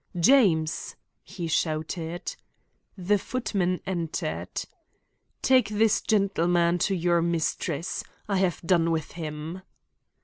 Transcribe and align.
"James!" 0.19 0.95
he 1.21 1.45
shouted. 1.47 2.35
The 2.97 3.19
footman 3.19 3.81
entered. 3.85 4.49
"Take 5.43 5.69
this 5.69 6.01
gentleman 6.01 6.79
to 6.79 6.95
your 6.95 7.21
mistress. 7.21 8.03
I 8.27 8.37
have 8.37 8.59
done 8.61 8.89
with 8.89 9.11
him." 9.11 9.61